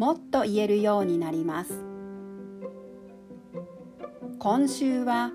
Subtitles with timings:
[0.00, 1.84] もっと言えるようになります。
[4.38, 5.30] 今週は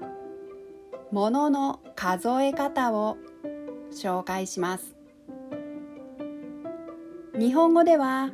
[1.12, 3.18] ものの数え方を
[3.92, 4.96] 紹介します。
[7.38, 8.32] 日本語では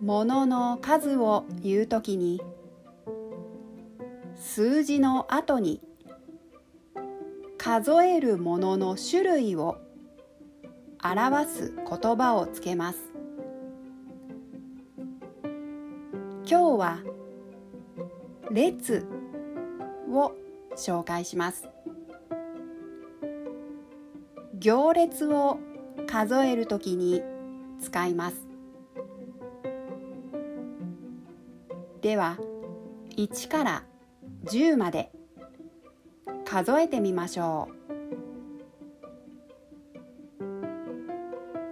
[0.00, 2.40] ものの数を言うときに
[4.34, 5.82] 数字の後に
[7.58, 9.76] 数えるものの種類を
[11.04, 13.11] 表す言葉をつけます。
[16.52, 16.98] 今日は
[18.50, 19.06] 列
[20.10, 20.32] を
[20.76, 21.70] 紹介します。
[24.58, 25.58] 行列を
[26.06, 27.22] 数えるときに
[27.80, 28.46] 使います。
[32.02, 32.36] では
[33.16, 33.84] 1から
[34.44, 35.10] 10まで
[36.44, 37.70] 数えてみましょ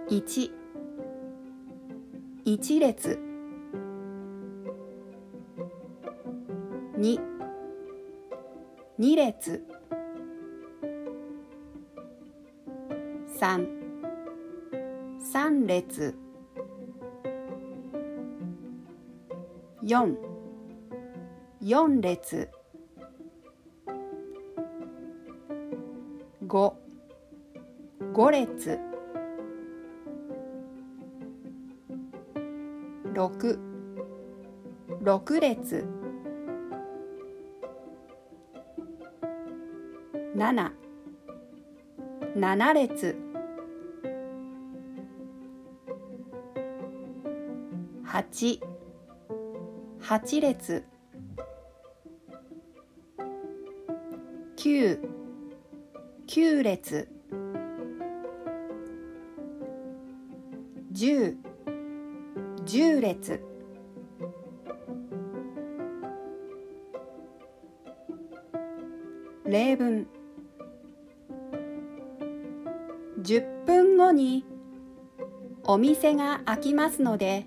[0.09, 0.11] う。
[0.11, 0.51] 1
[2.45, 3.30] 一列。
[7.01, 7.19] 2
[8.99, 9.33] 二列。
[13.27, 13.65] 3
[15.19, 15.83] 三列。
[19.81, 20.05] 4
[21.59, 22.47] 四列。
[26.47, 26.75] 五。
[28.13, 28.47] 五列。
[33.15, 33.31] 六。
[34.99, 36.00] 六列。
[40.33, 40.71] 七。
[48.15, 48.61] 七列。
[49.99, 50.05] 八。
[50.05, 50.55] 八列。
[54.55, 54.71] 九。
[56.25, 56.79] 九列。
[60.93, 61.37] 十。
[62.65, 63.17] 十列。
[69.43, 70.20] 例文。
[73.21, 74.45] 10分後に
[75.63, 77.45] お店が開きますので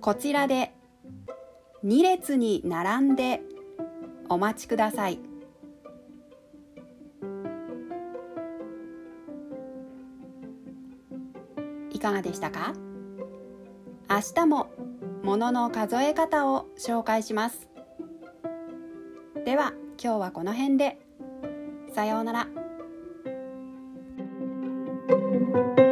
[0.00, 0.72] こちらで
[1.84, 3.40] 2列に並んで
[4.28, 5.18] お待ちください。
[11.90, 12.72] いかがでしたか？
[14.08, 14.70] 明日も
[15.22, 17.68] ものの数え方を紹介します。
[19.44, 20.98] では今日はこの辺で。
[21.94, 22.46] さようなら。
[25.52, 25.89] Thank you.